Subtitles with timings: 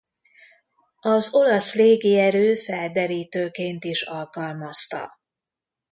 [0.99, 5.11] Az Olasz Légierő felderítőként is alkalmazta.